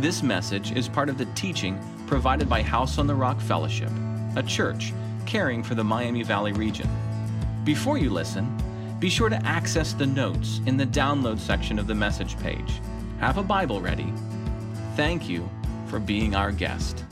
[0.00, 3.90] This message is part of the teaching provided by House on the Rock Fellowship,
[4.36, 4.92] a church
[5.26, 6.88] caring for the Miami Valley region.
[7.64, 8.56] Before you listen,
[9.00, 12.80] be sure to access the notes in the download section of the message page.
[13.18, 14.12] Have a Bible ready.
[14.94, 15.50] Thank you
[15.88, 17.04] for being our guest.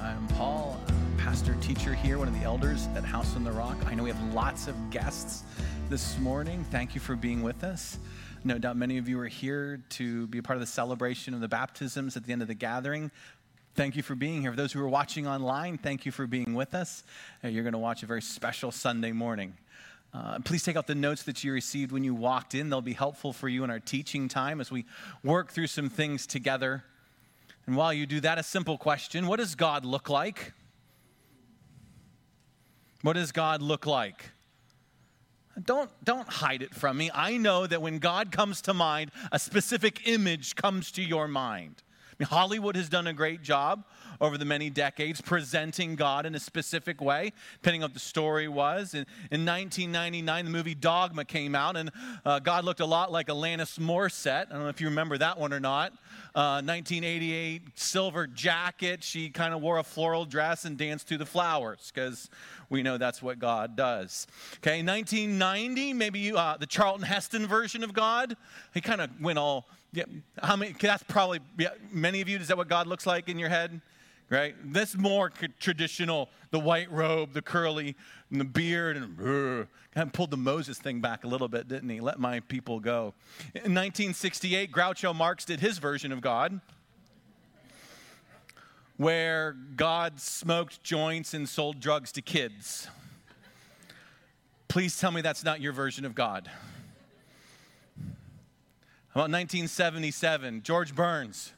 [0.00, 0.80] I'm Paul,
[1.18, 3.76] pastor teacher here, one of the elders at House on the Rock.
[3.86, 5.42] I know we have lots of guests
[5.90, 6.64] this morning.
[6.70, 7.98] Thank you for being with us.
[8.44, 11.40] No doubt many of you are here to be a part of the celebration of
[11.40, 13.12] the baptisms at the end of the gathering.
[13.76, 14.50] Thank you for being here.
[14.50, 17.04] For those who are watching online, thank you for being with us.
[17.44, 19.54] Uh, you're going to watch a very special Sunday morning.
[20.12, 22.68] Uh, please take out the notes that you received when you walked in.
[22.68, 24.86] They'll be helpful for you in our teaching time as we
[25.22, 26.82] work through some things together.
[27.68, 30.52] And while you do that, a simple question What does God look like?
[33.02, 34.32] What does God look like?
[35.60, 37.10] Don't, don't hide it from me.
[37.12, 41.82] I know that when God comes to mind, a specific image comes to your mind.
[42.10, 43.84] I mean, Hollywood has done a great job
[44.20, 48.48] over the many decades presenting God in a specific way, depending on what the story
[48.48, 48.94] was.
[48.94, 51.90] In, in 1999, the movie Dogma came out, and
[52.24, 54.46] uh, God looked a lot like Alanis Morissette.
[54.50, 55.92] I don't know if you remember that one or not.
[56.34, 59.04] Uh, 1988, silver jacket.
[59.04, 62.30] She kind of wore a floral dress and danced to the flowers because
[62.70, 64.26] we know that's what God does.
[64.56, 68.36] Okay, 1990, maybe you, uh, the Charlton Heston version of God.
[68.72, 70.04] He kind of went all yeah,
[70.42, 70.74] how many?
[70.80, 72.38] That's probably yeah, many of you.
[72.38, 73.80] Is that what God looks like in your head?
[74.32, 74.54] Right.
[74.64, 75.30] This more
[75.60, 76.30] traditional.
[76.52, 77.94] The white robe, the curly,
[78.30, 79.18] and the beard, and
[79.94, 82.00] kind of pulled the Moses thing back a little bit, didn't he?
[82.00, 83.12] Let my people go.
[83.54, 86.62] In 1968, Groucho Marx did his version of God,
[88.96, 92.88] where God smoked joints and sold drugs to kids.
[94.66, 96.50] Please tell me that's not your version of God.
[99.10, 101.52] About 1977, George Burns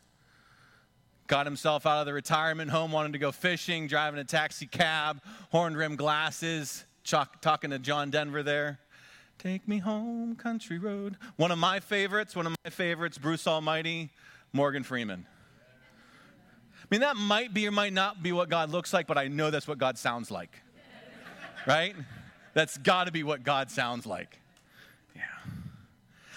[1.26, 5.20] got himself out of the retirement home, wanted to go fishing, driving a taxi cab,
[5.50, 8.78] horn rimmed glasses, talking to John Denver there.
[9.38, 11.16] Take me home, country road.
[11.36, 14.10] One of my favorites, one of my favorites, Bruce Almighty,
[14.52, 15.26] Morgan Freeman.
[16.84, 19.28] I mean, that might be or might not be what God looks like, but I
[19.28, 20.60] know that's what God sounds like.
[21.66, 21.96] right?
[22.52, 24.38] That's got to be what God sounds like.
[25.16, 25.22] Yeah.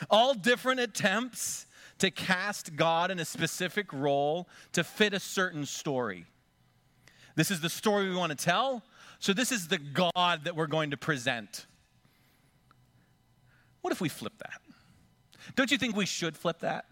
[0.09, 1.66] All different attempts
[1.99, 6.25] to cast God in a specific role to fit a certain story.
[7.35, 8.83] This is the story we want to tell,
[9.19, 11.65] so this is the God that we're going to present.
[13.81, 14.61] What if we flip that?
[15.55, 16.85] Don't you think we should flip that?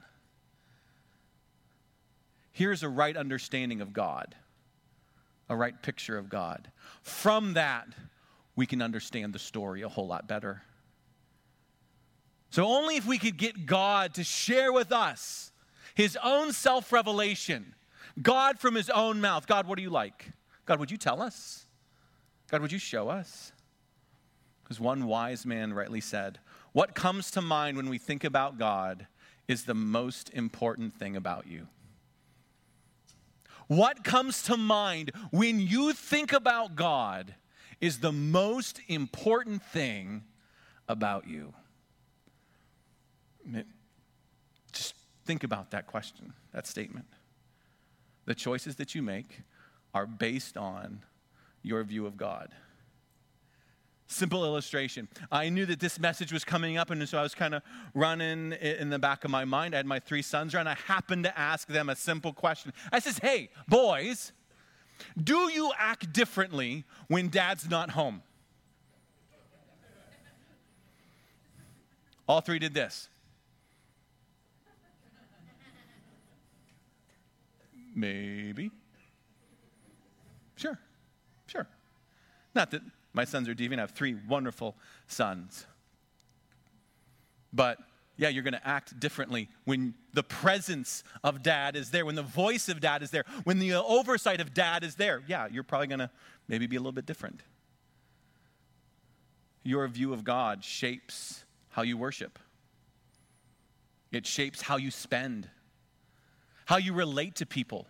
[2.52, 4.34] Here's a right understanding of God,
[5.50, 6.72] a right picture of God.
[7.02, 7.88] From that,
[8.56, 10.62] we can understand the story a whole lot better.
[12.56, 15.52] So, only if we could get God to share with us
[15.94, 17.76] his own self revelation,
[18.22, 19.46] God from his own mouth.
[19.46, 20.32] God, what are you like?
[20.66, 21.66] God, would you tell us?
[22.50, 23.52] God, would you show us?
[24.64, 26.40] Because one wise man rightly said,
[26.72, 29.08] What comes to mind when we think about God
[29.50, 31.68] is the most important thing about you.
[33.68, 37.36] What comes to mind when you think about God
[37.82, 40.24] is the most important thing
[40.88, 41.54] about you.
[44.72, 44.96] Just
[45.26, 47.08] think about that question, that statement.
[48.26, 49.42] The choices that you make
[49.94, 51.04] are based on
[51.62, 52.54] your view of God.
[54.08, 55.08] Simple illustration.
[55.32, 57.64] I knew that this message was coming up, and so I was kind of
[57.96, 59.74] running in the back of my mind.
[59.74, 60.68] I had my three sons around.
[60.68, 62.72] I happened to ask them a simple question.
[62.92, 64.32] I says, Hey, boys,
[65.22, 68.22] do you act differently when dad's not home?
[72.28, 73.10] All three did this.
[77.96, 78.70] Maybe.
[80.58, 80.78] Sure,
[81.48, 81.68] sure.
[82.54, 82.82] Not that
[83.14, 84.76] my sons are deviant, I have three wonderful
[85.08, 85.66] sons.
[87.54, 87.80] But
[88.18, 92.24] yeah, you're going to act differently when the presence of dad is there, when the
[92.24, 95.24] voice of dad is there, when the oversight of dad is there.
[95.28, 96.10] Yeah, you're probably going to
[96.48, 97.42] maybe be a little bit different.
[99.64, 102.40] Your view of God shapes how you worship,
[104.12, 105.50] it shapes how you spend
[106.66, 107.88] how you relate to people,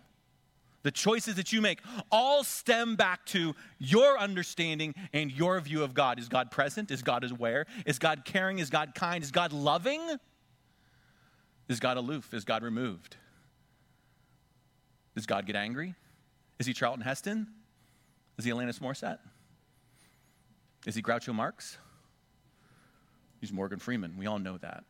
[0.83, 1.80] the choices that you make,
[2.12, 6.19] all stem back to your understanding and your view of God.
[6.19, 6.92] Is God present?
[6.92, 7.66] Is God aware?
[7.86, 8.60] Is God caring?
[8.60, 9.24] Is God kind?
[9.24, 10.01] Is God loving?
[11.68, 12.33] Is God aloof?
[12.33, 13.18] Is God removed?
[15.16, 15.95] Does God get angry?
[16.60, 17.48] Is he Charlton Heston?
[18.38, 19.19] Is he Alanis Morissette?
[20.86, 21.78] Is he Groucho Marx?
[23.42, 24.16] He's Morgan Freeman.
[24.18, 24.83] We all know that.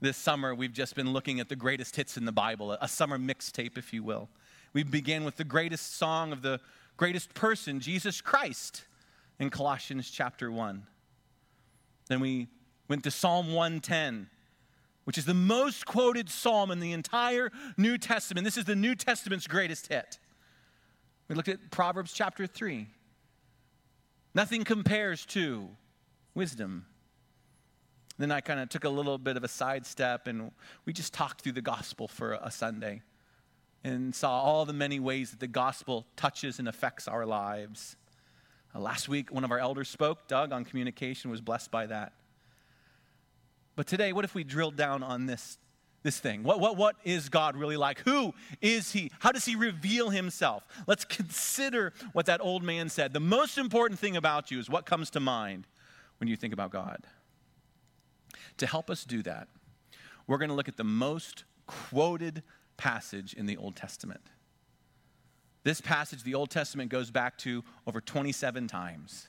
[0.00, 3.18] This summer, we've just been looking at the greatest hits in the Bible, a summer
[3.18, 4.28] mixtape, if you will.
[4.72, 6.60] We began with the greatest song of the
[6.96, 8.84] greatest person, Jesus Christ,
[9.40, 10.86] in Colossians chapter 1.
[12.06, 12.46] Then we
[12.86, 14.28] went to Psalm 110,
[15.02, 18.44] which is the most quoted psalm in the entire New Testament.
[18.44, 20.20] This is the New Testament's greatest hit.
[21.26, 22.86] We looked at Proverbs chapter 3.
[24.32, 25.68] Nothing compares to
[26.34, 26.86] wisdom.
[28.18, 30.50] Then I kind of took a little bit of a sidestep and
[30.84, 33.02] we just talked through the gospel for a Sunday
[33.84, 37.96] and saw all the many ways that the gospel touches and affects our lives.
[38.74, 42.12] Uh, last week, one of our elders spoke, Doug, on communication, was blessed by that.
[43.76, 45.58] But today, what if we drilled down on this,
[46.02, 46.42] this thing?
[46.42, 48.00] What, what, what is God really like?
[48.00, 49.12] Who is He?
[49.20, 50.66] How does He reveal Himself?
[50.88, 53.12] Let's consider what that old man said.
[53.12, 55.68] The most important thing about you is what comes to mind
[56.18, 57.04] when you think about God.
[58.58, 59.48] To help us do that,
[60.26, 62.42] we're going to look at the most quoted
[62.76, 64.22] passage in the Old Testament.
[65.64, 69.28] This passage, the Old Testament, goes back to over 27 times.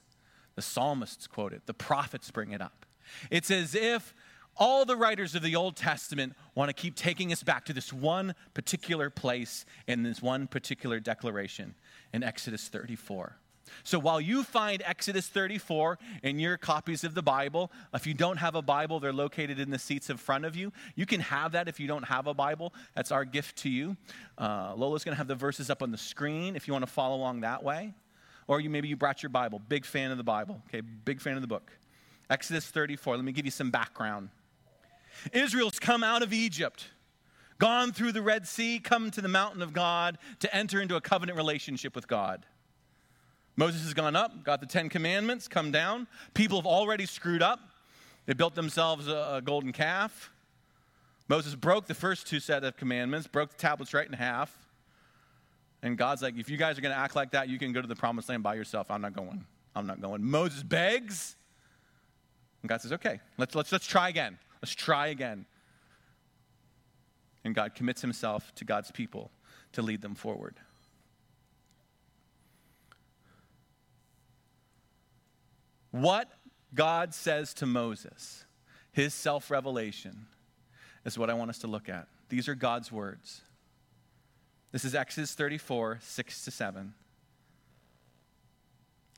[0.56, 2.86] The psalmists quote it, the prophets bring it up.
[3.30, 4.14] It's as if
[4.56, 7.94] all the writers of the Old Testament want to keep taking us back to this
[7.94, 11.76] one particular place in this one particular declaration
[12.14, 13.38] in Exodus 34.
[13.84, 18.38] So while you find Exodus 34 in your copies of the Bible, if you don't
[18.38, 20.72] have a Bible, they're located in the seats in front of you.
[20.96, 22.74] You can have that if you don't have a Bible.
[22.96, 23.98] That's our gift to you.
[24.38, 26.92] Uh, Lola's going to have the verses up on the screen if you want to
[26.92, 27.94] follow along that way.
[28.48, 29.60] Or you maybe you brought your Bible.
[29.60, 30.62] Big fan of the Bible.
[30.68, 31.72] Okay, big fan of the book.
[32.30, 33.16] Exodus 34.
[33.16, 34.30] Let me give you some background.
[35.34, 36.86] Israel's come out of Egypt
[37.60, 41.02] gone through the Red Sea, come to the mountain of God to enter into a
[41.02, 42.46] covenant relationship with God.
[43.60, 46.08] Moses has gone up, got the Ten Commandments, come down.
[46.34, 47.60] People have already screwed up.
[48.26, 50.32] They built themselves a, a golden calf.
[51.28, 54.58] Moses broke the first two set of commandments, broke the tablets right in half.
[55.84, 57.82] And God's like, if you guys are going to act like that, you can go
[57.82, 58.90] to the promised land by yourself.
[58.90, 59.44] I'm not going.
[59.76, 60.24] I'm not going.
[60.24, 61.36] Moses begs.
[62.62, 64.38] And God says, okay, let's, let's, let's try again.
[64.62, 65.46] Let's try again.
[67.44, 69.32] And God commits himself to God's people
[69.74, 70.56] to lead them forward.
[75.92, 76.30] What
[76.74, 78.46] God says to Moses,
[78.92, 80.28] his self revelation,
[81.06, 82.08] is what I want us to look at.
[82.30, 83.42] These are God's words.
[84.72, 86.94] This is Exodus 34, 6 to 7.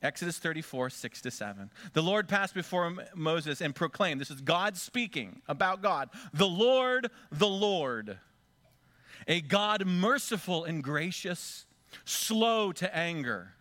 [0.01, 1.69] Exodus 34, 6 to 7.
[1.93, 7.11] The Lord passed before Moses and proclaimed, this is God speaking about God, the Lord,
[7.31, 8.17] the Lord,
[9.27, 11.65] a God merciful and gracious,
[12.05, 13.53] slow to anger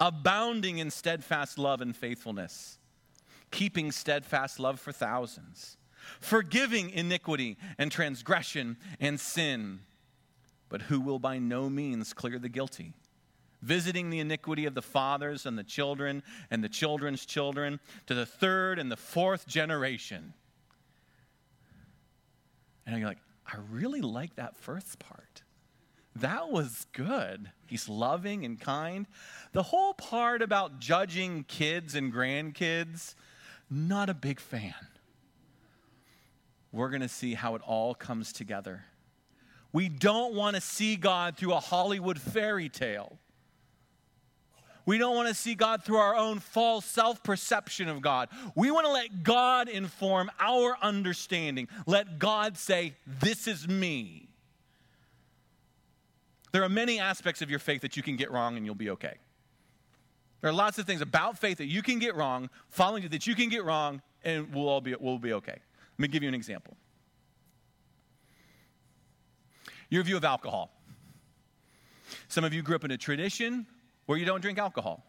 [0.00, 2.78] abounding in steadfast love and faithfulness,
[3.50, 5.76] keeping steadfast love for thousands,
[6.20, 9.80] forgiving iniquity and transgression and sin,
[10.68, 12.92] but who will by no means clear the guilty,
[13.62, 18.26] visiting the iniquity of the fathers and the children and the children's children to the
[18.26, 20.34] third and the fourth generation.
[22.86, 25.43] And you're like, I really like that first part.
[26.16, 27.50] That was good.
[27.66, 29.06] He's loving and kind.
[29.52, 33.14] The whole part about judging kids and grandkids,
[33.68, 34.74] not a big fan.
[36.72, 38.84] We're going to see how it all comes together.
[39.72, 43.18] We don't want to see God through a Hollywood fairy tale.
[44.86, 48.28] We don't want to see God through our own false self perception of God.
[48.54, 51.68] We want to let God inform our understanding.
[51.86, 54.23] Let God say, This is me.
[56.54, 58.90] There are many aspects of your faith that you can get wrong and you'll be
[58.90, 59.14] okay.
[60.40, 63.34] There are lots of things about faith that you can get wrong, following that you
[63.34, 65.50] can get wrong, and we'll all be, we'll be okay.
[65.50, 66.76] Let me give you an example.
[69.90, 70.70] Your view of alcohol.
[72.28, 73.66] Some of you grew up in a tradition
[74.06, 75.04] where you don't drink alcohol.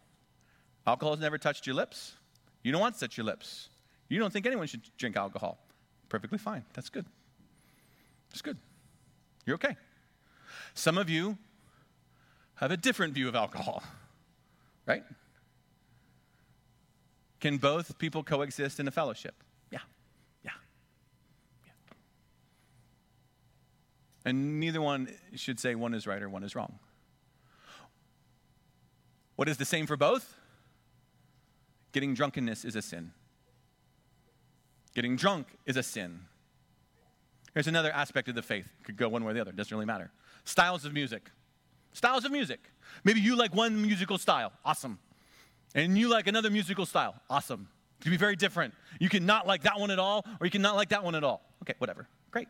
[0.84, 2.14] Alcohol has never touched your lips.
[2.64, 3.68] You don't want to touch your lips.
[4.08, 5.58] You don't think anyone should drink alcohol.
[6.08, 6.64] Perfectly fine.
[6.74, 7.06] That's good.
[8.30, 8.58] That's good.
[9.44, 9.76] You're okay.
[10.76, 11.38] Some of you
[12.56, 13.82] have a different view of alcohol,
[14.84, 15.02] right?
[17.40, 19.34] Can both people coexist in a fellowship?
[19.70, 19.78] Yeah.
[20.44, 20.50] Yeah.
[21.64, 21.72] Yeah.
[24.26, 26.78] And neither one should say one is right or one is wrong.
[29.36, 30.34] What is the same for both?
[31.92, 33.12] Getting drunkenness is a sin.
[34.94, 36.20] Getting drunk is a sin.
[37.54, 38.68] Here's another aspect of the faith.
[38.84, 40.10] Could go one way or the other, It doesn't really matter.
[40.46, 41.30] Styles of music.
[41.92, 42.60] Styles of music.
[43.04, 44.52] Maybe you like one musical style.
[44.64, 44.98] Awesome.
[45.74, 47.14] And you like another musical style.
[47.28, 47.68] Awesome.
[48.00, 48.72] It can be very different.
[49.00, 51.14] You can not like that one at all, or you can not like that one
[51.14, 51.42] at all.
[51.62, 52.08] Okay, whatever.
[52.30, 52.48] Great.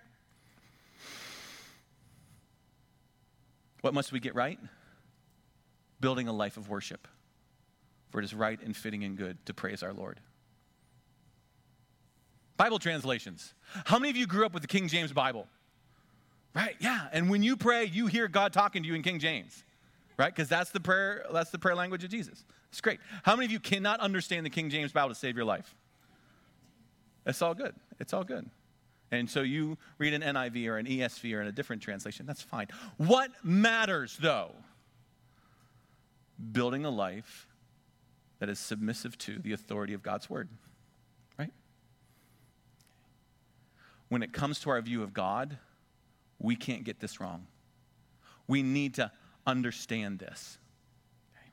[3.81, 4.59] What must we get right?
[6.01, 7.09] Building a life of worship.
[8.11, 10.21] For it is right and fitting and good to praise our Lord.
[12.57, 13.55] Bible translations.
[13.85, 15.47] How many of you grew up with the King James Bible?
[16.57, 16.75] Right?
[16.81, 17.09] Yeah.
[17.13, 19.63] And when you pray, you hear God talking to you in King James.
[20.17, 20.35] Right?
[20.35, 22.43] Because that's the prayer, that's the prayer language of Jesus.
[22.71, 22.99] It's great.
[23.23, 25.75] How many of you cannot understand the King James Bible to save your life?
[27.27, 27.75] It's all good.
[28.01, 28.49] It's all good.
[29.11, 32.25] And so you read an NIV or an ESV or in a different translation.
[32.25, 32.69] That's fine.
[32.97, 34.53] What matters, though?
[36.53, 37.47] Building a life
[38.39, 40.49] that is submissive to the authority of God's word.
[41.39, 41.53] Right?
[44.09, 45.59] When it comes to our view of God,
[46.39, 47.47] we can't get this wrong.
[48.47, 49.11] We need to
[49.47, 50.59] understand this.
[51.33, 51.51] Okay.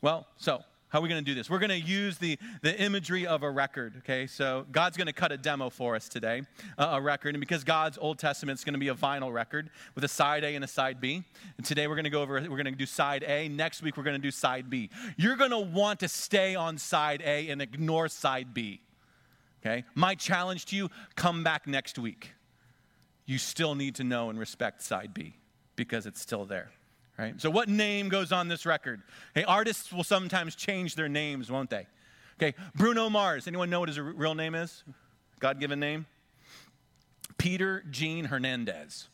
[0.00, 1.48] Well, so how are we going to do this?
[1.48, 4.26] We're going to use the, the imagery of a record, okay?
[4.26, 6.42] So God's going to cut a demo for us today,
[6.76, 7.36] uh, a record.
[7.36, 10.42] And because God's Old Testament is going to be a vinyl record with a side
[10.42, 11.22] A and a side B.
[11.56, 13.48] And today we're going to go over, we're going to do side A.
[13.48, 14.90] Next week we're going to do side B.
[15.16, 18.80] You're going to want to stay on side A and ignore side B,
[19.64, 19.84] okay?
[19.94, 22.32] My challenge to you come back next week.
[23.30, 25.36] You still need to know and respect side B
[25.76, 26.72] because it's still there.
[27.16, 27.40] Right?
[27.40, 29.02] So, what name goes on this record?
[29.36, 31.86] Hey, artists will sometimes change their names, won't they?
[32.42, 33.46] Okay, Bruno Mars.
[33.46, 34.82] Anyone know what his real name is?
[35.38, 36.06] God given name?
[37.38, 39.06] Peter Gene Hernandez.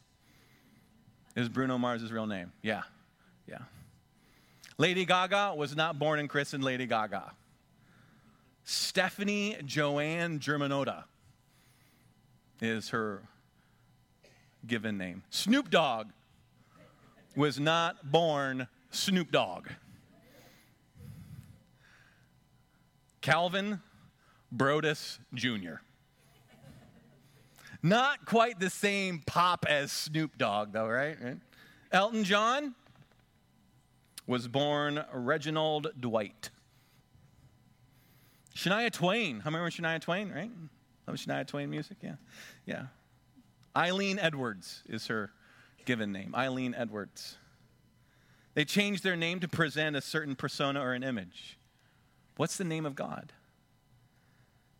[1.34, 2.52] Is Bruno Mars' real name?
[2.62, 2.84] Yeah,
[3.46, 3.58] yeah.
[4.78, 7.32] Lady Gaga was not born and christened Lady Gaga.
[8.64, 11.04] Stefani Joanne Germanotta
[12.62, 13.20] is her
[14.66, 15.22] given name.
[15.30, 16.08] Snoop Dogg
[17.34, 19.68] was not born Snoop Dogg.
[23.20, 23.80] Calvin
[24.52, 25.80] Broadus Jr.
[27.82, 31.16] Not quite the same pop as Snoop Dogg, though, right?
[31.22, 31.36] right?
[31.92, 32.74] Elton John
[34.26, 36.50] was born Reginald Dwight.
[38.54, 39.40] Shania Twain.
[39.40, 40.50] How many remember Shania Twain, right?
[41.06, 41.98] Love Shania Twain music?
[42.02, 42.14] Yeah.
[42.64, 42.86] Yeah.
[43.76, 45.30] Eileen Edwards is her
[45.84, 47.36] given name, Eileen Edwards.
[48.54, 51.58] They changed their name to present a certain persona or an image.
[52.36, 53.32] What's the name of God?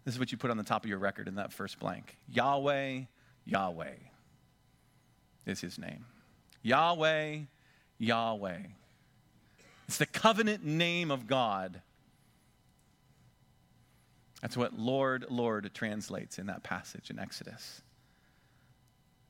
[0.05, 2.17] This is what you put on the top of your record in that first blank
[2.29, 3.03] Yahweh,
[3.45, 3.95] Yahweh
[5.45, 6.07] is his name.
[6.63, 7.41] Yahweh,
[7.99, 8.63] Yahweh.
[9.89, 11.83] It's the covenant name of God.
[14.43, 17.83] That's what Lord, Lord translates in that passage in Exodus.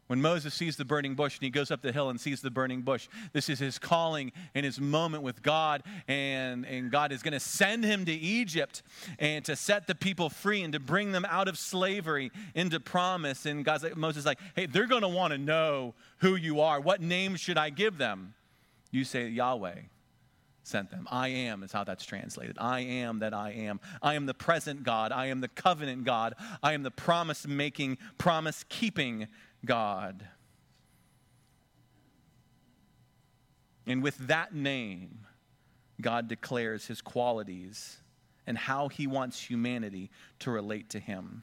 [0.06, 2.50] When Moses sees the burning bush and he goes up the hill and sees the
[2.50, 5.82] burning bush, this is his calling and his moment with God.
[6.06, 8.82] And, and God is going to send him to Egypt
[9.18, 13.46] and to set the people free and to bring them out of slavery into promise.
[13.46, 16.60] And God's like, Moses is like, hey, they're going to want to know who you
[16.60, 16.80] are.
[16.80, 18.34] What name should I give them?
[18.92, 19.75] You say, Yahweh
[20.66, 21.06] sent them.
[21.10, 22.56] I am is how that's translated.
[22.60, 23.80] I am that I am.
[24.02, 25.12] I am the present God.
[25.12, 26.34] I am the covenant God.
[26.62, 29.28] I am the promise making, promise keeping
[29.66, 30.26] God.
[33.87, 35.26] And with that name,
[36.00, 37.99] God declares his qualities
[38.46, 41.42] and how he wants humanity to relate to him.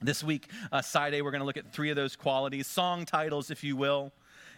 [0.00, 3.04] This week, uh, side A, we're going to look at three of those qualities, song
[3.04, 4.12] titles, if you will.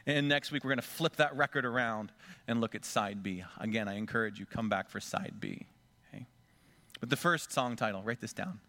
[0.07, 2.13] And next week, we're going to flip that record around
[2.47, 3.45] and look at side B.
[3.59, 5.67] Again, I encourage you, come back for side B.
[6.09, 6.27] Okay?
[7.01, 8.61] But the first song title, write this down.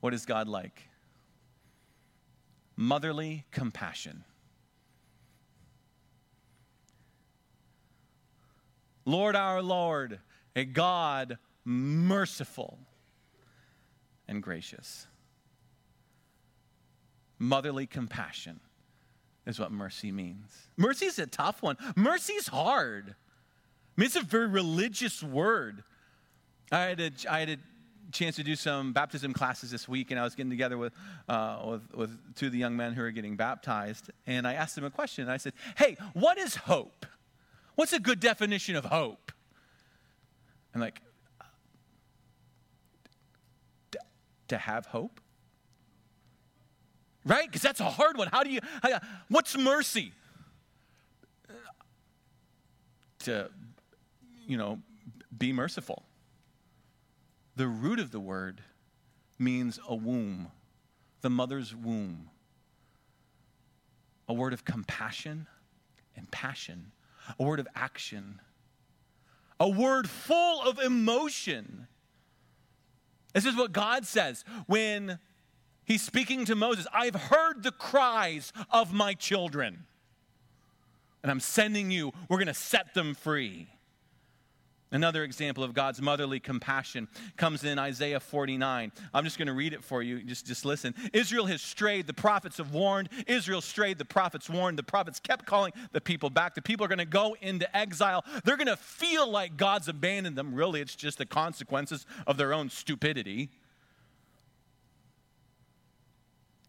[0.00, 0.82] What is God like?
[2.84, 4.24] Motherly compassion.
[9.06, 10.20] Lord our Lord,
[10.56, 12.78] a God merciful
[14.28, 15.06] and gracious.
[17.38, 18.60] Motherly compassion
[19.46, 20.68] is what mercy means.
[20.76, 21.76] Mercy is a tough one.
[21.96, 23.10] Mercy is hard.
[23.10, 25.84] I mean, it's a very religious word.
[26.72, 27.56] I had a, I had a
[28.14, 30.94] chance to do some baptism classes this week, and I was getting together with,
[31.28, 34.76] uh, with, with two of the young men who are getting baptized, and I asked
[34.76, 35.28] them a question.
[35.28, 37.04] I said, Hey, what is hope?
[37.74, 39.32] What's a good definition of hope?
[40.72, 41.02] And like,
[44.48, 45.20] to have hope?
[47.26, 47.46] Right?
[47.46, 48.28] Because that's a hard one.
[48.28, 50.12] How do you, how, what's mercy?
[53.20, 53.50] To,
[54.46, 54.78] you know,
[55.36, 56.04] be merciful.
[57.56, 58.62] The root of the word
[59.38, 60.48] means a womb,
[61.20, 62.30] the mother's womb.
[64.28, 65.46] A word of compassion
[66.16, 66.92] and passion,
[67.38, 68.40] a word of action,
[69.60, 71.86] a word full of emotion.
[73.34, 75.18] This is what God says when
[75.84, 79.84] He's speaking to Moses I've heard the cries of my children.
[81.22, 82.12] and I'm sending you.
[82.28, 83.68] We're going to set them free.
[84.90, 88.92] Another example of God's motherly compassion comes in Isaiah 49.
[89.12, 90.22] I'm just going to read it for you.
[90.22, 90.94] Just, just listen.
[91.12, 92.06] Israel has strayed.
[92.06, 93.08] The prophets have warned.
[93.26, 93.98] Israel strayed.
[93.98, 94.78] The prophets warned.
[94.78, 96.54] The prophets kept calling the people back.
[96.54, 98.24] The people are going to go into exile.
[98.44, 100.54] They're going to feel like God's abandoned them.
[100.54, 103.50] Really, it's just the consequences of their own stupidity.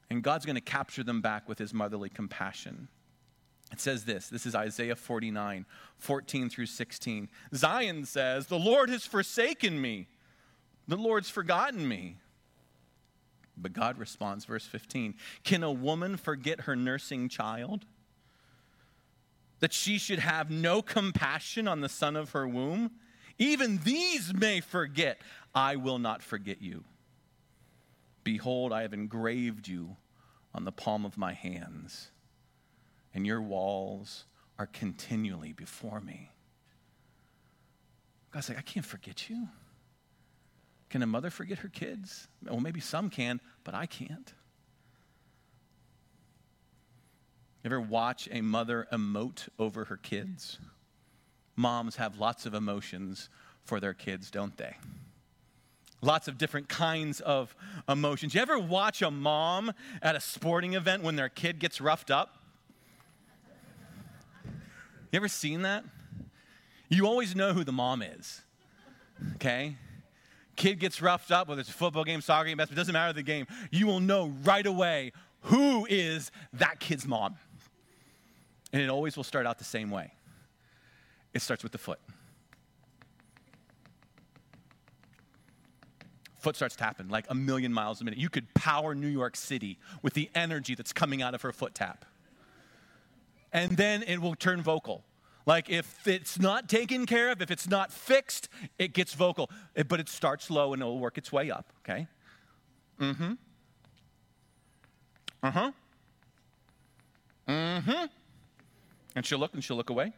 [0.09, 2.87] And God's going to capture them back with his motherly compassion.
[3.75, 5.65] It says this this is Isaiah 49,
[5.97, 7.27] 14 through 16.
[7.53, 10.07] Zion says, The Lord has forsaken me,
[10.87, 12.15] the Lord's forgotten me.
[13.57, 17.83] But God responds, verse 15 Can a woman forget her nursing child?
[19.59, 22.91] That she should have no compassion on the son of her womb?
[23.37, 25.19] Even these may forget.
[25.53, 26.85] I will not forget you.
[28.23, 29.97] Behold, I have engraved you
[30.53, 32.11] on the palm of my hands
[33.15, 34.25] and your walls
[34.59, 36.31] are continually before me.
[38.31, 39.47] God's like, I can't forget you.
[40.89, 42.27] Can a mother forget her kids?
[42.45, 44.33] Well, maybe some can, but I can't.
[47.63, 50.59] Ever watch a mother emote over her kids?
[51.55, 53.29] Moms have lots of emotions
[53.63, 54.75] for their kids, don't they?
[56.01, 57.55] Lots of different kinds of
[57.87, 58.35] emotions.
[58.35, 62.44] You ever watch a mom at a sporting event when their kid gets roughed up?
[65.15, 65.85] You ever seen that?
[66.89, 68.41] You always know who the mom is.
[69.35, 69.77] Okay?
[70.57, 73.23] Kid gets roughed up, whether it's a football game, soccer game, basketball, doesn't matter the
[73.23, 73.47] game.
[73.71, 77.37] You will know right away who is that kid's mom.
[78.73, 80.11] And it always will start out the same way.
[81.33, 82.01] It starts with the foot.
[86.39, 88.19] Foot starts tapping like a million miles a minute.
[88.19, 91.73] You could power New York City with the energy that's coming out of her foot
[91.73, 92.03] tap
[93.55, 95.05] and then it will turn vocal.
[95.45, 99.49] Like if it's not taken care of, if it's not fixed, it gets vocal.
[99.75, 102.07] It, but it starts low and it'll work its way up, okay?
[102.99, 103.33] Mm hmm.
[105.41, 105.71] Uh huh.
[107.47, 108.05] Mm hmm.
[109.15, 110.11] And she'll look and she'll look away.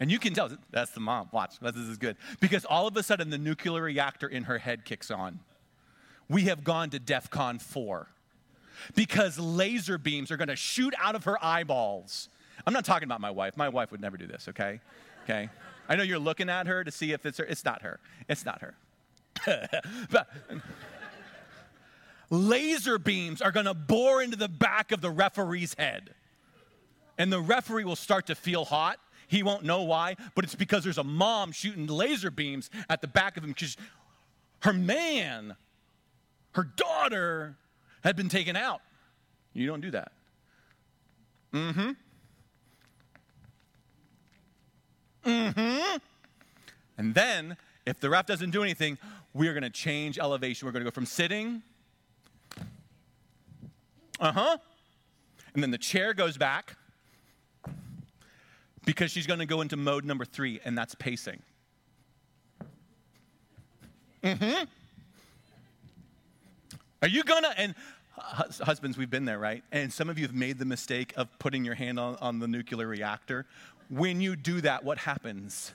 [0.00, 1.28] And you can tell that's the mom.
[1.30, 2.16] Watch, this is good.
[2.40, 5.38] Because all of a sudden, the nuclear reactor in her head kicks on.
[6.28, 8.08] We have gone to DEF CON 4
[8.96, 12.28] because laser beams are going to shoot out of her eyeballs
[12.70, 13.56] I'm not talking about my wife.
[13.56, 14.80] My wife would never do this, okay?
[15.24, 15.48] Okay?
[15.88, 17.44] I know you're looking at her to see if it's her.
[17.44, 17.98] It's not her.
[18.28, 18.74] It's not her.
[20.12, 20.28] but
[22.30, 26.14] laser beams are going to bore into the back of the referee's head.
[27.18, 29.00] And the referee will start to feel hot.
[29.26, 33.08] He won't know why, but it's because there's a mom shooting laser beams at the
[33.08, 33.76] back of him because
[34.62, 35.56] her man,
[36.52, 37.56] her daughter,
[38.04, 38.80] had been taken out.
[39.54, 40.12] You don't do that.
[41.52, 41.90] Mm hmm.
[45.24, 45.96] Mm-hmm.
[46.98, 47.56] And then,
[47.86, 48.98] if the ref doesn't do anything,
[49.34, 50.66] we're going to change elevation.
[50.66, 51.62] We're going to go from sitting,
[54.18, 54.58] uh huh,
[55.54, 56.76] and then the chair goes back
[58.84, 61.40] because she's going to go into mode number three, and that's pacing.
[64.22, 64.64] Mm-hmm.
[67.02, 67.74] Are you gonna and
[68.18, 69.64] husbands, we've been there, right?
[69.72, 72.46] And some of you have made the mistake of putting your hand on, on the
[72.46, 73.46] nuclear reactor
[73.90, 75.72] when you do that, what happens?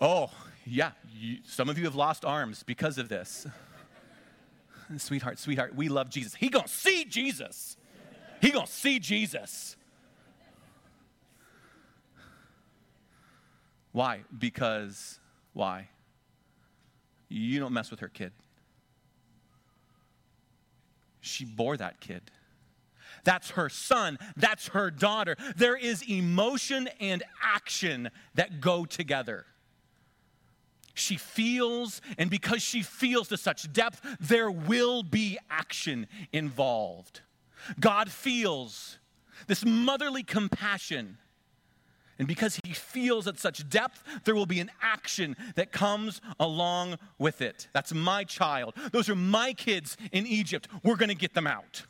[0.00, 0.30] Oh,
[0.64, 3.46] yeah, you, some of you have lost arms because of this.
[4.96, 6.34] Sweetheart, sweetheart, we love Jesus.
[6.34, 7.76] He gonna see Jesus.
[8.40, 9.76] He gonna see Jesus.
[13.92, 14.20] Why?
[14.38, 15.18] Because,
[15.52, 15.88] why?
[17.28, 18.32] You don't mess with her kid.
[21.20, 22.22] She bore that kid.
[23.28, 24.18] That's her son.
[24.38, 25.36] That's her daughter.
[25.54, 29.44] There is emotion and action that go together.
[30.94, 37.20] She feels, and because she feels to such depth, there will be action involved.
[37.78, 38.96] God feels
[39.46, 41.18] this motherly compassion.
[42.18, 46.96] And because he feels at such depth, there will be an action that comes along
[47.18, 47.68] with it.
[47.74, 48.72] That's my child.
[48.90, 50.66] Those are my kids in Egypt.
[50.82, 51.82] We're going to get them out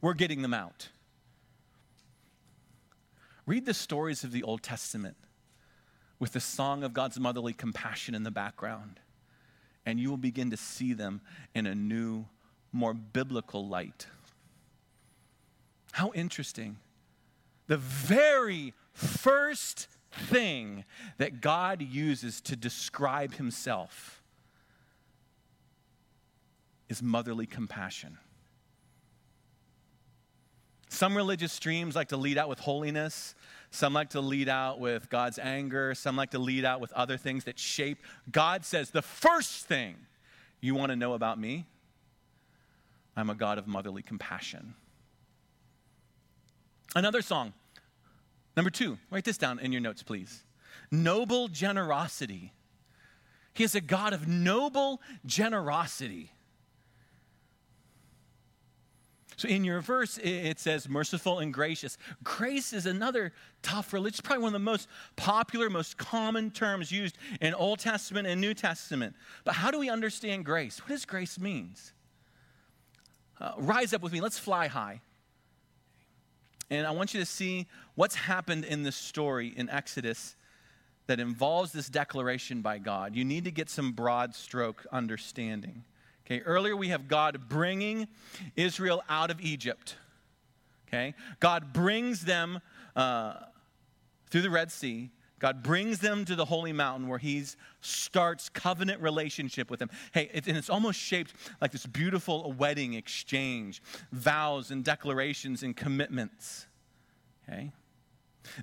[0.00, 0.88] we're getting them out.
[3.46, 5.16] Read the stories of the Old Testament
[6.18, 9.00] with the song of God's motherly compassion in the background,
[9.84, 11.20] and you will begin to see them
[11.54, 12.26] in a new,
[12.72, 14.06] more biblical light.
[15.92, 16.78] How interesting.
[17.68, 20.84] The very first thing
[21.18, 24.22] that God uses to describe himself
[26.88, 28.18] is motherly compassion.
[30.96, 33.34] Some religious streams like to lead out with holiness.
[33.70, 35.94] Some like to lead out with God's anger.
[35.94, 37.98] Some like to lead out with other things that shape.
[38.32, 39.96] God says the first thing
[40.62, 41.66] you want to know about me,
[43.14, 44.72] I'm a God of motherly compassion.
[46.94, 47.52] Another song,
[48.56, 50.44] number two, write this down in your notes, please.
[50.90, 52.54] Noble generosity.
[53.52, 56.32] He is a God of noble generosity.
[59.36, 61.98] So in your verse, it says merciful and gracious.
[62.24, 64.14] Grace is another tough religion.
[64.14, 68.40] It's probably one of the most popular, most common terms used in Old Testament and
[68.40, 69.14] New Testament.
[69.44, 70.80] But how do we understand grace?
[70.80, 71.74] What does grace mean?
[73.38, 74.22] Uh, rise up with me.
[74.22, 75.02] Let's fly high.
[76.70, 80.34] And I want you to see what's happened in this story in Exodus
[81.06, 83.14] that involves this declaration by God.
[83.14, 85.84] You need to get some broad stroke understanding.
[86.26, 88.08] Okay, earlier we have God bringing
[88.56, 89.94] Israel out of Egypt.
[90.88, 92.60] Okay, God brings them
[92.96, 93.34] uh,
[94.30, 95.10] through the Red Sea.
[95.38, 97.44] God brings them to the holy mountain where he
[97.80, 99.90] starts covenant relationship with them.
[100.12, 105.76] Hey, it, and it's almost shaped like this beautiful wedding exchange, vows and declarations and
[105.76, 106.66] commitments.
[107.48, 107.70] Okay?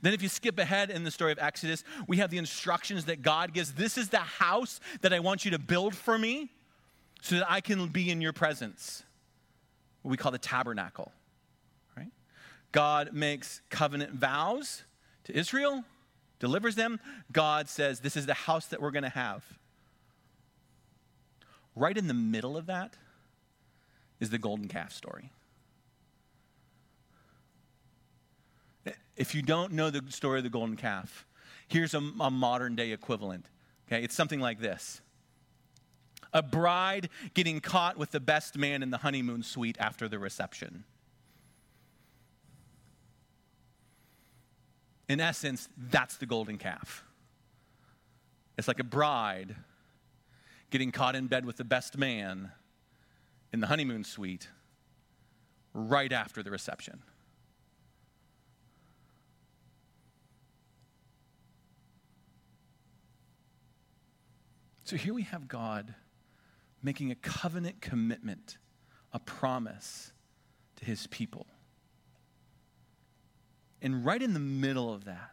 [0.02, 3.21] Then, if you skip ahead in the story of Exodus, we have the instructions that
[3.21, 3.73] God gives.
[3.73, 6.49] This is the house that I want you to build for me
[7.24, 9.02] so that I can be in your presence.
[10.02, 11.14] What we call the tabernacle.
[11.96, 12.12] Right?
[12.74, 14.84] God makes covenant vows
[15.24, 15.86] to Israel,
[16.40, 17.00] delivers them.
[17.32, 19.46] God says, This is the house that we're going to have.
[21.78, 22.98] Right in the middle of that
[24.20, 25.32] is the golden calf story.
[29.16, 31.26] If you don't know the story of the golden calf,
[31.70, 33.46] here's a, a modern day equivalent.
[33.88, 35.00] Okay, it's something like this
[36.34, 40.84] a bride getting caught with the best man in the honeymoon suite after the reception.
[45.08, 47.04] In essence, that's the golden calf.
[48.58, 49.56] It's like a bride
[50.69, 52.52] getting caught in bed with the best man
[53.52, 54.48] in the honeymoon suite
[55.74, 57.02] right after the reception.
[64.86, 65.93] So here we have God
[66.84, 68.58] making a covenant commitment,
[69.13, 70.12] a promise
[70.76, 71.48] to his people.
[73.82, 75.32] And right in the middle of that,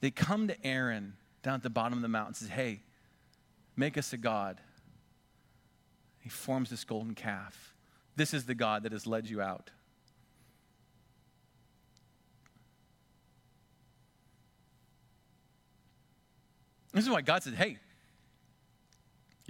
[0.00, 2.80] they come to Aaron down at the bottom of the mountain and says, Hey,
[3.76, 4.60] make us a God.
[6.20, 7.74] He forms this golden calf.
[8.16, 9.70] This is the God that has led you out.
[16.92, 17.78] This is why God said, Hey,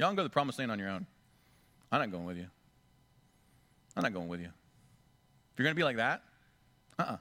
[0.01, 1.05] Y'all can go to the promised land on your own.
[1.93, 2.47] I'm not going with you.
[3.95, 4.47] I'm not going with you.
[4.47, 6.23] If you're going to be like that,
[6.99, 7.13] uh uh-uh.
[7.13, 7.17] uh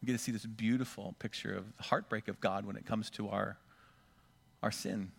[0.00, 3.10] We get to see this beautiful picture of the heartbreak of God when it comes
[3.10, 3.58] to our,
[4.62, 5.10] our sin.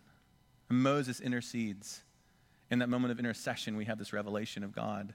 [0.70, 2.00] And Moses intercedes.
[2.70, 5.12] In that moment of intercession, we have this revelation of God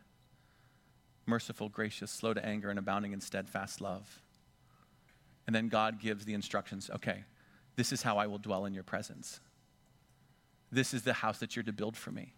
[1.25, 4.21] merciful, gracious, slow to anger, and abounding in steadfast love.
[5.47, 7.23] And then God gives the instructions okay,
[7.75, 9.39] this is how I will dwell in your presence.
[10.75, 12.33] This is the house that you're to build for me.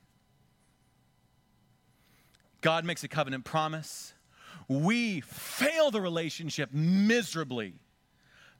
[2.61, 4.13] God makes a covenant promise.
[4.67, 7.73] We fail the relationship miserably.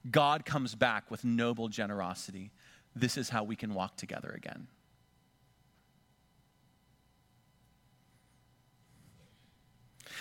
[0.10, 2.50] God comes back with noble generosity.
[2.96, 4.66] This is how we can walk together again.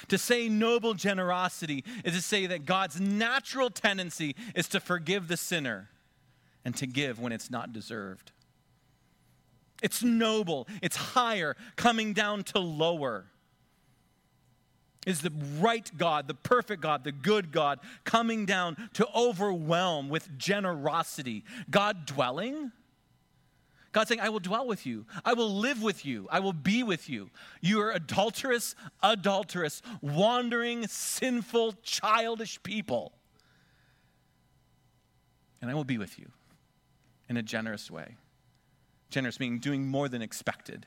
[0.08, 5.38] To say noble generosity is to say that God's natural tendency is to forgive the
[5.38, 5.88] sinner
[6.62, 8.32] and to give when it's not deserved.
[9.82, 13.26] It's noble, it's higher, coming down to lower.
[15.06, 20.36] Is the right God, the perfect God, the good God, coming down to overwhelm with
[20.36, 21.44] generosity.
[21.70, 22.72] God dwelling.
[23.92, 25.06] God saying, I will dwell with you.
[25.24, 26.26] I will live with you.
[26.30, 27.30] I will be with you.
[27.60, 33.12] You are adulterous, adulterous, wandering, sinful, childish people.
[35.62, 36.26] And I will be with you
[37.28, 38.16] in a generous way.
[39.10, 40.86] Generous meaning doing more than expected.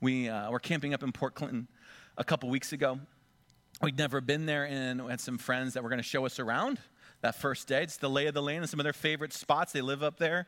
[0.00, 1.68] We uh, were camping up in Port Clinton
[2.16, 2.98] a couple weeks ago.
[3.82, 6.38] We'd never been there, and we had some friends that were going to show us
[6.38, 6.78] around
[7.22, 7.82] that first day.
[7.82, 9.72] It's the lay of the land and some of their favorite spots.
[9.72, 10.46] They live up there.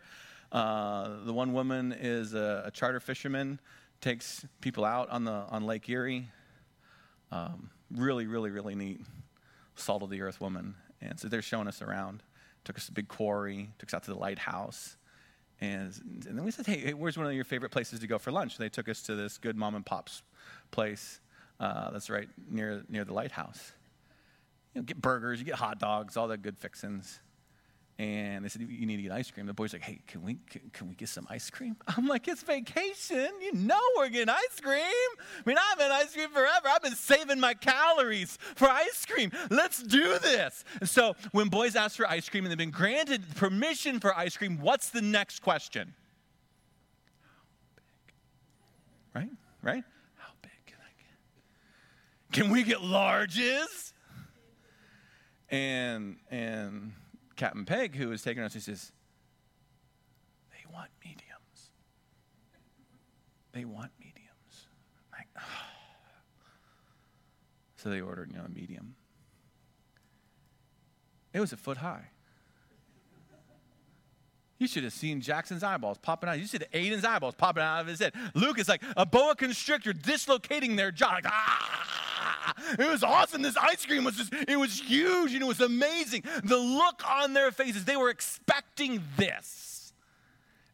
[0.53, 3.59] Uh, the one woman is a, a, charter fisherman,
[4.01, 6.29] takes people out on, the, on Lake Erie.
[7.33, 9.01] Um, really, really, really neat.
[9.75, 10.75] Salt of the earth woman.
[11.01, 12.23] And so they're showing us around.
[12.65, 14.97] Took us to big quarry, took us out to the lighthouse.
[15.61, 15.93] And,
[16.29, 18.59] and then we said, hey, where's one of your favorite places to go for lunch?
[18.59, 20.23] They took us to this good mom and pop's
[20.71, 21.21] place
[21.59, 23.73] Uh, that's right near, near the lighthouse.
[24.75, 27.21] You know, get burgers, you get hot dogs, all the good fixings.
[27.99, 29.47] And they said, You need to get ice cream.
[29.47, 31.77] The boy's like, Hey, can we, can, can, we get some ice cream?
[31.89, 33.31] I'm like, It's vacation.
[33.41, 34.83] You know we're getting ice cream.
[34.83, 36.69] I mean, I've had ice cream forever.
[36.69, 39.33] I've been saving my calories for ice cream.
[39.51, 40.65] Let's do this.
[40.81, 44.37] And so when boys ask for ice cream and they've been granted permission for ice
[44.37, 45.95] cream, what's the next question?
[49.15, 49.31] Right?
[49.63, 49.85] Right?
[50.17, 52.43] How big can I get?
[52.43, 53.95] Can we get larges?
[55.49, 56.93] And, and,
[57.37, 58.93] Captain Peg, who was taking us, he says,
[60.51, 61.71] They want mediums.
[63.53, 64.67] They want mediums.
[65.13, 65.43] Like, oh.
[67.77, 68.97] So they ordered, you know, a medium.
[71.33, 72.09] It was a foot high.
[74.59, 76.39] You should have seen Jackson's eyeballs popping out.
[76.39, 78.15] You should have Aiden's eyeballs popping out of his head.
[78.35, 81.11] Luke is like a boa constrictor dislocating their jaw.
[81.11, 81.97] Like, ah!
[82.79, 83.43] It was awesome.
[83.43, 86.23] This ice cream was just, it was huge and it was amazing.
[86.43, 89.93] The look on their faces, they were expecting this.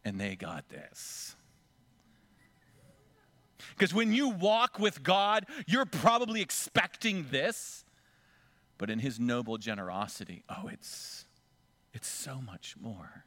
[0.04, 1.36] And they got this.
[3.70, 7.84] Because when you walk with God, you're probably expecting this.
[8.78, 11.24] But in his noble generosity, oh, it's
[11.94, 13.24] it's so much more.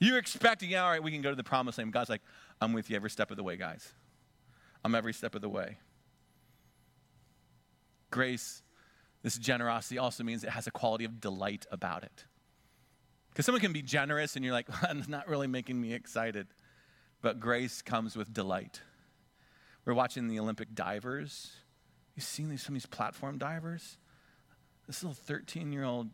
[0.00, 1.92] You're expecting, yeah, all right, we can go to the promised land.
[1.92, 2.22] God's like,
[2.60, 3.92] I'm with you every step of the way, guys.
[4.82, 5.76] I'm every step of the way.
[8.10, 8.62] Grace,
[9.22, 12.24] this generosity also means it has a quality of delight about it.
[13.28, 16.46] Because someone can be generous and you're like, well, it's not really making me excited.
[17.20, 18.80] But grace comes with delight.
[19.84, 21.52] We're watching the Olympic divers.
[22.16, 23.98] You've seen these, some of these platform divers?
[24.86, 26.08] This little 13 year old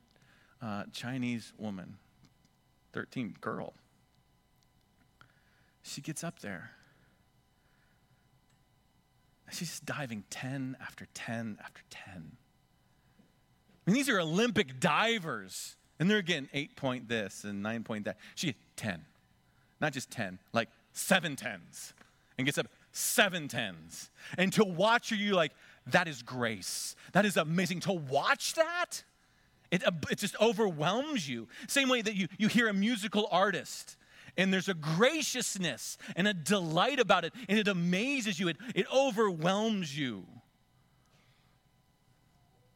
[0.60, 1.98] uh, Chinese woman
[2.96, 3.74] 13 girl.
[5.82, 6.70] She gets up there.
[9.52, 12.04] She's diving 10 after 10 after 10.
[12.14, 18.06] I mean, these are Olympic divers, and they're getting eight point this and nine point
[18.06, 18.16] that.
[18.34, 19.04] She gets 10.
[19.78, 21.92] Not just 10, like seven tens.
[22.38, 24.10] And gets up seven tens.
[24.38, 25.52] And to watch her, you like,
[25.88, 26.96] that is grace.
[27.12, 27.80] That is amazing.
[27.80, 29.02] To watch that,
[29.70, 31.48] it, uh, it just overwhelms you.
[31.68, 33.96] Same way that you, you hear a musical artist
[34.36, 38.86] and there's a graciousness and a delight about it, and it amazes you, it, it
[38.94, 40.26] overwhelms you.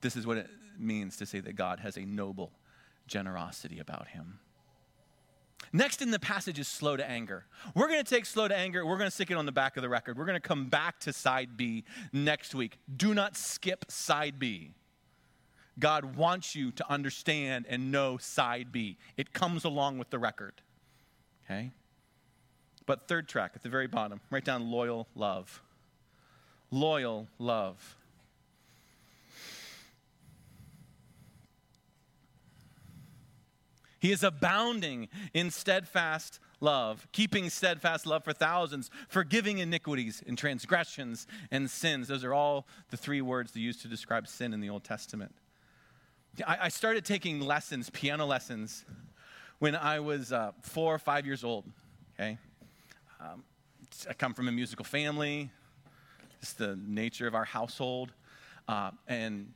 [0.00, 0.48] This is what it
[0.78, 2.52] means to say that God has a noble
[3.06, 4.38] generosity about him.
[5.72, 7.44] Next in the passage is slow to anger.
[7.74, 9.76] We're going to take slow to anger, we're going to stick it on the back
[9.76, 10.16] of the record.
[10.16, 12.78] We're going to come back to side B next week.
[12.96, 14.72] Do not skip side B.
[15.78, 18.98] God wants you to understand and know side B.
[19.16, 20.60] It comes along with the record.
[21.44, 21.70] Okay?
[22.86, 25.62] But third track at the very bottom, write down loyal love.
[26.70, 27.96] Loyal love.
[34.00, 41.26] He is abounding in steadfast love, keeping steadfast love for thousands, forgiving iniquities and transgressions
[41.50, 42.08] and sins.
[42.08, 45.34] Those are all the three words they used to describe sin in the Old Testament.
[46.46, 48.84] I, I started taking lessons, piano lessons,
[49.58, 51.64] when I was uh, four or five years old.
[52.14, 52.38] Okay,
[53.20, 53.44] um,
[54.08, 55.50] I come from a musical family.
[56.40, 58.12] It's the nature of our household,
[58.68, 59.52] uh, and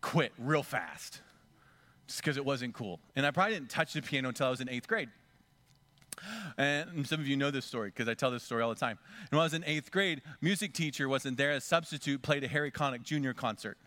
[0.00, 1.20] quit real fast
[2.08, 2.98] just because it wasn't cool.
[3.14, 5.08] And I probably didn't touch the piano until I was in eighth grade.
[6.58, 8.98] And some of you know this story because I tell this story all the time.
[9.20, 11.52] And when I was in eighth grade, music teacher wasn't there.
[11.52, 13.32] A substitute played a Harry Connick Jr.
[13.32, 13.78] concert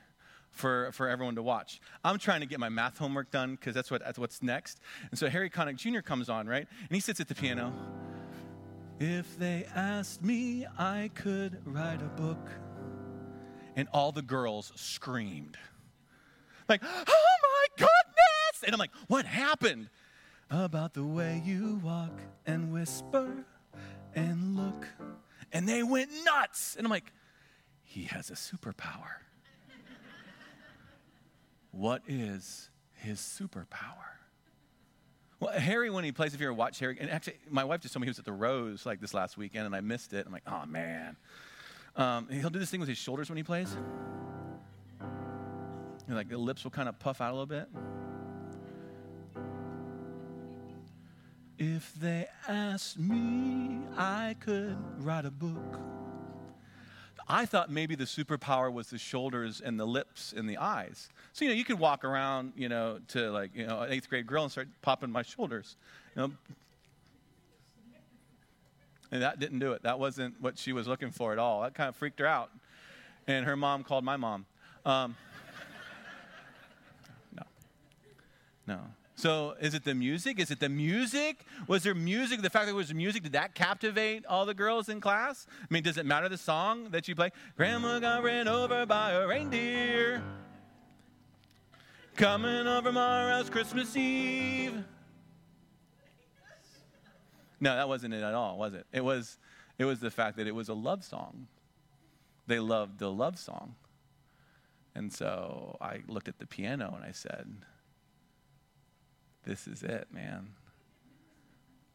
[0.56, 1.80] for, for everyone to watch.
[2.04, 4.80] I'm trying to get my math homework done because that's, what, that's what's next.
[5.12, 6.00] And so Harry Connick Jr.
[6.00, 6.66] comes on, right?
[6.80, 7.74] And he sits at the piano.
[9.00, 12.50] If they asked me, I could write a book.
[13.76, 15.58] And all the girls screamed.
[16.70, 18.64] Like, oh my goodness!
[18.66, 19.90] And I'm like, what happened?
[20.50, 23.46] About the way you walk and whisper
[24.16, 24.88] and look.
[25.52, 26.76] And they went nuts.
[26.78, 27.12] And I'm like,
[27.84, 29.25] he has a superpower.
[31.76, 34.16] What is his superpower?
[35.42, 37.94] Well, Harry, when he plays, if you ever watch Harry, and actually, my wife just
[37.94, 40.26] told me he was at the Rose like this last weekend, and I missed it.
[40.26, 41.18] I'm like, oh man.
[41.98, 43.76] Um, he'll do this thing with his shoulders when he plays.
[46.08, 47.68] And like the lips will kind of puff out a little bit.
[51.60, 55.78] If they asked me, I could write a book
[57.28, 61.10] I thought maybe the superpower was the shoulders and the lips and the eyes.
[61.34, 64.10] So, you know, you could walk around, you know, to like, you know, an eighth
[64.10, 65.76] grade girl and start popping my shoulders.
[66.16, 66.32] You know,
[69.12, 69.84] and that didn't do it.
[69.84, 71.62] That wasn't what she was looking for at all.
[71.62, 72.52] That kind of freaked her out.
[73.28, 74.46] And her mom called my mom.
[74.86, 75.16] Um,
[77.36, 77.44] no.
[78.68, 78.80] No.
[79.16, 80.40] So is it the music?
[80.40, 81.46] Is it the music?
[81.68, 82.42] Was there music?
[82.42, 85.48] The fact that it was music, did that captivate all the girls in class?
[85.62, 87.32] I mean, does it matter the song that you play?
[87.56, 90.22] Grandma got ran over by a reindeer.
[92.16, 94.84] Coming over house Christmas Eve.
[97.62, 98.86] No, that wasn't it at all, was it?
[98.92, 99.38] It was
[99.78, 101.48] it was the fact that it was a love song.
[102.48, 103.76] They loved the love song.
[104.94, 107.48] And so I looked at the piano and I said,
[109.46, 110.48] This is it, man.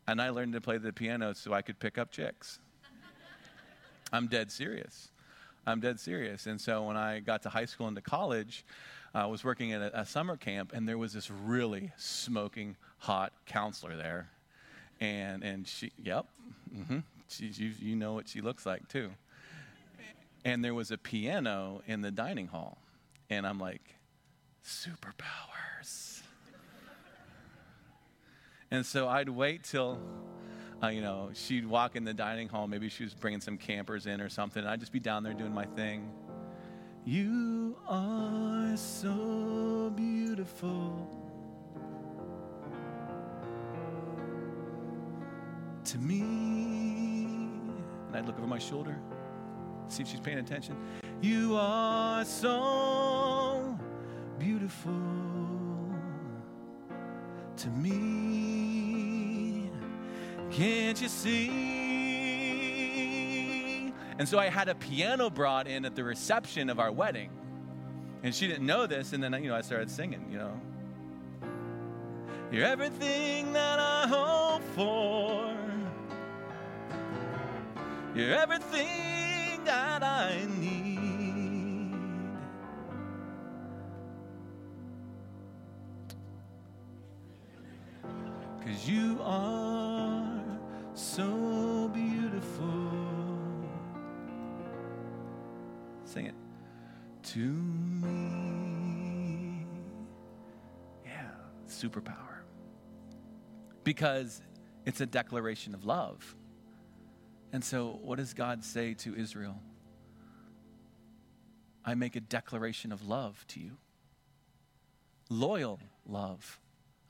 [0.07, 2.59] And I learned to play the piano so I could pick up chicks.
[4.13, 5.11] I'm dead serious.
[5.67, 6.47] I'm dead serious.
[6.47, 8.65] And so when I got to high school and to college,
[9.15, 13.33] I was working at a, a summer camp, and there was this really smoking hot
[13.47, 14.31] counselor there.
[15.01, 16.27] And, and she, yep,
[16.75, 19.11] mm-hmm, she, you, you know what she looks like too.
[20.45, 22.79] And there was a piano in the dining hall.
[23.29, 23.83] And I'm like,
[24.65, 26.10] superpowers.
[28.71, 29.99] And so I'd wait till,
[30.83, 32.67] uh, you know, she'd walk in the dining hall.
[32.69, 34.63] Maybe she was bringing some campers in or something.
[34.63, 36.11] And I'd just be down there doing my thing.
[37.05, 41.09] You are so beautiful
[45.85, 46.23] to me.
[48.09, 49.01] And I'd look over my shoulder,
[49.89, 50.77] see if she's paying attention.
[51.21, 53.77] You are so
[54.39, 54.93] beautiful
[57.57, 58.10] to me.
[60.53, 61.71] Can't you see?
[64.19, 67.31] And so I had a piano brought in at the reception of our wedding.
[68.23, 69.13] And she didn't know this.
[69.15, 70.61] And then, you know, I started singing, you know.
[72.53, 75.57] You're everything that I hope for.
[78.15, 81.95] You're everything that I need.
[88.65, 89.60] Cause you are
[103.90, 104.40] Because
[104.87, 106.37] it's a declaration of love.
[107.53, 109.59] And so, what does God say to Israel?
[111.85, 113.72] I make a declaration of love to you.
[115.29, 116.61] Loyal love.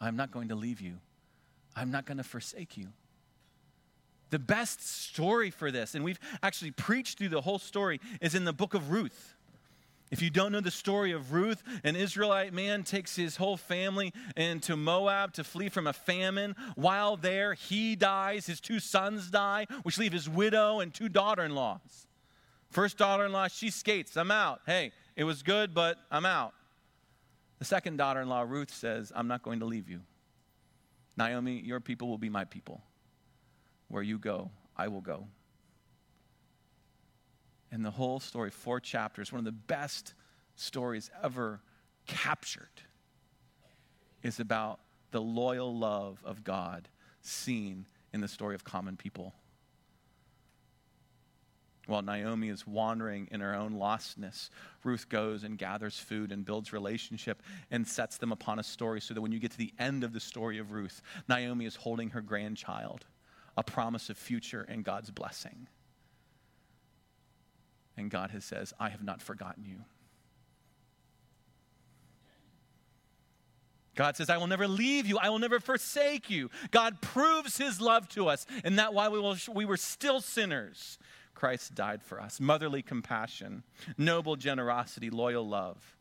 [0.00, 0.94] I'm not going to leave you.
[1.76, 2.86] I'm not going to forsake you
[4.30, 8.44] the best story for this, and we've actually preached through the whole story, is in
[8.44, 9.36] the book of Ruth.
[10.11, 14.12] If you don't know the story of Ruth, an Israelite man takes his whole family
[14.37, 16.57] into Moab to flee from a famine.
[16.75, 21.44] While there, he dies, his two sons die, which leave his widow and two daughter
[21.44, 22.09] in laws.
[22.70, 24.62] First daughter in law, she skates, I'm out.
[24.66, 26.55] Hey, it was good, but I'm out.
[27.61, 30.01] The second daughter in law, Ruth, says, I'm not going to leave you.
[31.16, 32.81] Naomi, your people will be my people.
[33.88, 35.27] Where you go, I will go.
[37.72, 40.14] And the whole story, four chapters, one of the best
[40.56, 41.61] stories ever
[42.06, 42.83] captured,
[44.22, 44.80] is about
[45.12, 46.88] the loyal love of God
[47.22, 49.35] seen in the story of common people.
[51.87, 54.50] While Naomi is wandering in her own lostness,
[54.85, 59.12] Ruth goes and gathers food and builds relationship and sets them upon a story so
[59.14, 62.11] that when you get to the end of the story of Ruth, Naomi is holding
[62.11, 63.06] her grandchild
[63.56, 65.66] a promise of future and God's blessing.
[68.00, 69.76] And God has says, I have not forgotten you.
[73.94, 75.18] God says, I will never leave you.
[75.18, 76.50] I will never forsake you.
[76.70, 80.98] God proves his love to us, and that while we, will, we were still sinners,
[81.34, 82.40] Christ died for us.
[82.40, 83.64] Motherly compassion,
[83.98, 85.98] noble generosity, loyal love.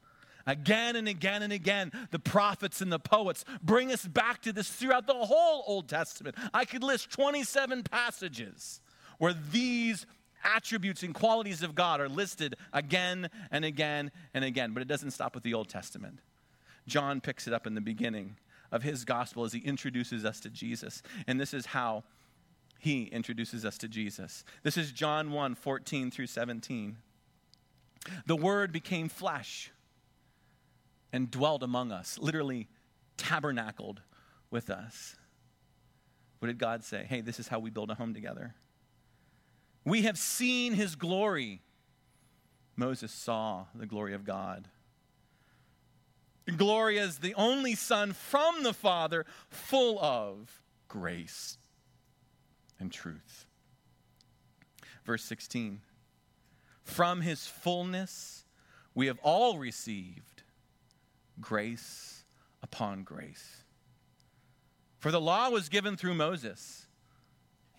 [0.47, 4.69] Again and again and again, the prophets and the poets bring us back to this
[4.69, 6.38] throughout the whole Old Testament.
[6.53, 8.80] I could list 27 passages
[9.17, 10.05] where these
[10.43, 15.11] attributes and qualities of God are listed again and again and again, but it doesn't
[15.11, 16.19] stop with the Old Testament.
[16.87, 18.37] John picks it up in the beginning
[18.71, 21.01] of his gospel as he introduces us to Jesus.
[21.27, 22.03] And this is how
[22.79, 24.43] he introduces us to Jesus.
[24.63, 26.97] This is John 1 14 through 17.
[28.25, 29.71] The Word became flesh
[31.11, 32.67] and dwelled among us, literally
[33.17, 34.01] tabernacled
[34.49, 35.15] with us.
[36.39, 37.05] What did God say?
[37.07, 38.55] Hey, this is how we build a home together.
[39.86, 41.61] We have seen his glory.
[42.75, 44.67] Moses saw the glory of God.
[46.57, 51.57] Glory as the only Son from the Father, full of grace
[52.80, 53.45] and truth.
[55.05, 55.82] Verse 16
[56.84, 58.45] From his fullness,
[58.95, 60.43] we have all received
[61.39, 62.23] grace
[62.61, 63.63] upon grace.
[64.97, 66.88] For the law was given through Moses.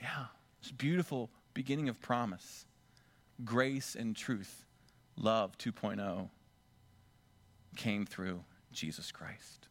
[0.00, 0.26] Yeah,
[0.60, 1.30] it's beautiful
[1.60, 2.64] beginning of promise.
[3.44, 4.64] Grace and truth,
[5.14, 6.30] love 2.0
[7.76, 8.42] came through
[8.72, 9.68] Jesus Christ.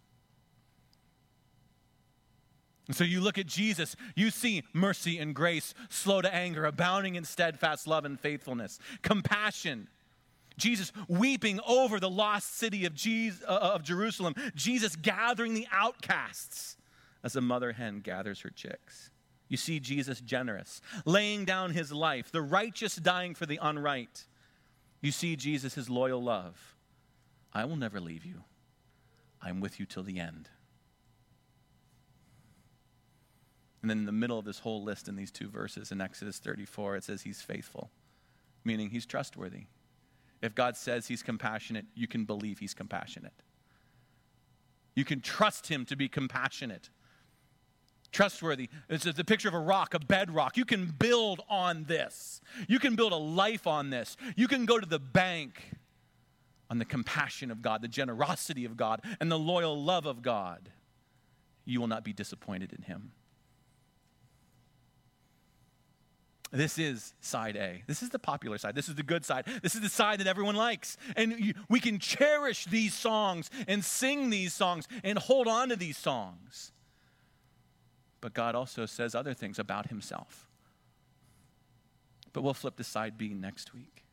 [2.85, 7.15] And so you look at Jesus, you see mercy and grace, slow to anger, abounding
[7.15, 9.87] in steadfast love and faithfulness, compassion.
[10.57, 16.77] Jesus weeping over the lost city of, Jesus, uh, of Jerusalem, Jesus gathering the outcasts
[17.23, 19.09] as a mother hen gathers her chicks.
[19.49, 24.25] You see Jesus generous, laying down his life, the righteous dying for the unright.
[25.01, 26.75] You see Jesus, his loyal love.
[27.51, 28.43] I will never leave you.
[29.41, 30.49] I'm with you till the end.
[33.81, 36.37] And then in the middle of this whole list in these two verses in Exodus
[36.37, 37.89] 34, it says he's faithful,
[38.63, 39.63] meaning he's trustworthy.
[40.41, 43.33] If God says he's compassionate, you can believe he's compassionate.
[44.95, 46.89] You can trust him to be compassionate.
[48.11, 48.69] Trustworthy.
[48.89, 50.57] It's the picture of a rock, a bedrock.
[50.57, 52.41] You can build on this.
[52.67, 54.17] You can build a life on this.
[54.35, 55.61] You can go to the bank
[56.69, 60.69] on the compassion of God, the generosity of God, and the loyal love of God.
[61.65, 63.11] You will not be disappointed in him.
[66.51, 67.83] This is side A.
[67.85, 68.73] This is the popular side.
[68.73, 69.45] This is the good side.
[69.61, 70.97] This is the side that everyone likes.
[71.15, 75.97] And we can cherish these songs and sing these songs and hold on to these
[75.97, 76.71] songs.
[78.21, 80.47] But God also says other things about himself.
[82.33, 84.03] But we'll flip to side B next week.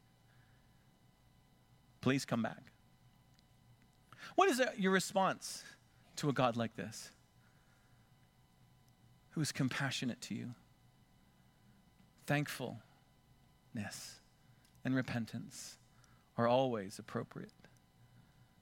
[2.00, 2.72] Please come back.
[4.36, 5.64] What is your response
[6.16, 7.10] to a God like this?
[9.30, 10.54] Who is compassionate to you?
[12.26, 12.80] thankfulness
[14.84, 15.78] and repentance
[16.36, 17.52] are always appropriate.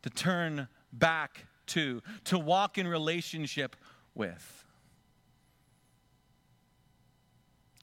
[0.03, 3.75] To turn back to, to walk in relationship
[4.15, 4.65] with.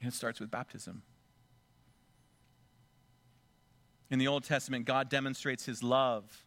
[0.02, 1.04] And it starts with baptism.
[4.10, 6.45] In the Old Testament, God demonstrates his love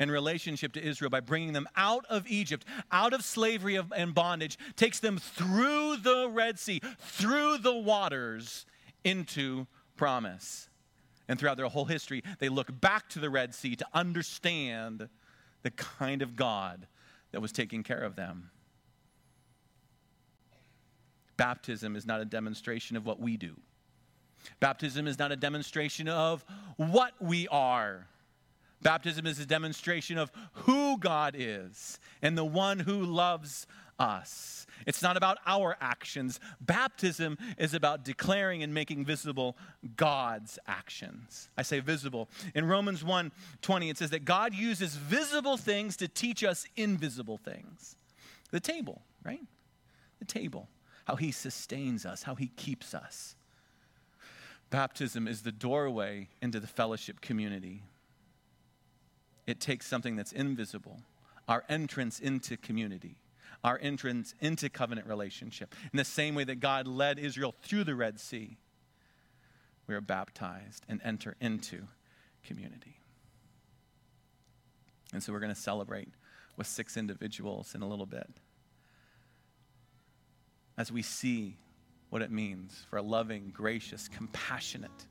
[0.00, 4.58] and relationship to Israel by bringing them out of Egypt, out of slavery and bondage,
[4.74, 8.66] takes them through the Red Sea, through the waters
[9.04, 9.66] into
[9.96, 10.68] promise.
[11.28, 15.08] And throughout their whole history, they look back to the Red Sea to understand
[15.62, 16.88] the kind of God
[17.30, 18.50] that was taking care of them.
[21.40, 23.56] Baptism is not a demonstration of what we do.
[24.60, 26.44] Baptism is not a demonstration of
[26.76, 28.08] what we are.
[28.82, 33.66] Baptism is a demonstration of who God is and the one who loves
[33.98, 34.66] us.
[34.86, 36.40] It's not about our actions.
[36.60, 39.56] Baptism is about declaring and making visible
[39.96, 41.48] God's actions.
[41.56, 42.28] I say visible.
[42.54, 43.32] In Romans 1
[43.62, 47.96] 20, it says that God uses visible things to teach us invisible things.
[48.50, 49.40] The table, right?
[50.18, 50.68] The table.
[51.10, 53.34] How he sustains us, how he keeps us.
[54.70, 57.82] Baptism is the doorway into the fellowship community
[59.44, 61.00] it takes something that's invisible,
[61.48, 63.16] our entrance into community,
[63.64, 65.74] our entrance into covenant relationship.
[65.92, 68.58] In the same way that God led Israel through the Red Sea,
[69.88, 71.88] we are baptized and enter into
[72.44, 73.00] community.
[75.12, 76.10] And so we're going to celebrate
[76.56, 78.30] with six individuals in a little bit
[80.80, 81.58] as we see
[82.08, 85.06] what it means for a loving, gracious, compassionate,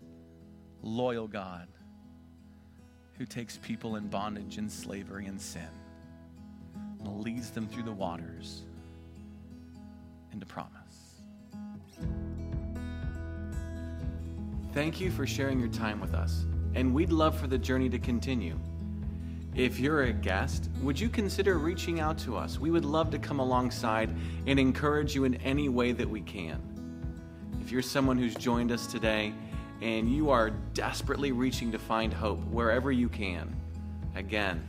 [0.82, 1.68] loyal God
[3.20, 5.70] who takes people in bondage and slavery and sin
[7.02, 8.64] and leads them through the waters
[10.34, 11.22] into promise.
[14.74, 18.00] Thank you for sharing your time with us, and we'd love for the journey to
[18.00, 18.60] continue.
[19.56, 22.60] If you're a guest, would you consider reaching out to us?
[22.60, 26.62] We would love to come alongside and encourage you in any way that we can.
[27.60, 29.34] If you're someone who's joined us today
[29.82, 33.56] and you are desperately reaching to find hope wherever you can,
[34.16, 34.64] again,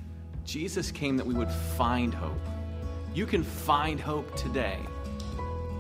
[0.45, 2.41] Jesus came that we would find hope.
[3.15, 4.79] You can find hope today.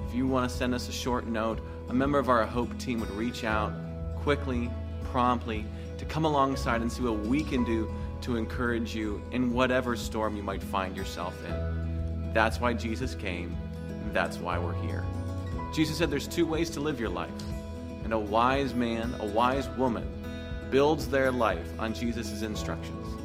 [0.08, 3.00] If you want to send us a short note, a member of our Hope team
[3.00, 3.72] would reach out
[4.16, 4.70] quickly,
[5.10, 5.64] promptly,
[5.98, 7.92] to come alongside and see what we can do
[8.22, 12.32] to encourage you in whatever storm you might find yourself in.
[12.32, 13.56] That's why Jesus came.
[14.12, 15.04] That's why we're here.
[15.74, 17.30] Jesus said there's two ways to live your life
[18.04, 20.08] and a wise man, a wise woman,
[20.70, 23.19] builds their life on Jesus' instructions.